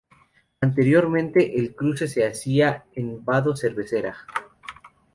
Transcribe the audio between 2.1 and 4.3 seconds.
hacía en Vado Cervera.